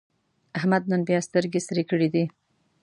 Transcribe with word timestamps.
احمد 0.57 0.83
نن 0.91 1.01
بیا 1.09 1.19
سترګې 1.27 1.61
سرې 1.67 1.83
کړې 1.89 2.07
دي. 2.13 2.25